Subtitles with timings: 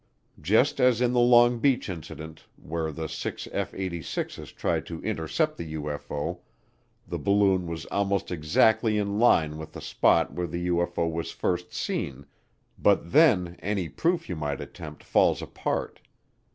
[0.41, 5.57] Just as in the Long Beach Incident, where the six F 86's tried to intercept
[5.59, 6.39] the UFO,
[7.07, 11.71] the balloon was almost exactly in line with the spot where the UFO was first
[11.71, 12.25] seen,
[12.79, 15.99] but then any proof you might attempt falls apart.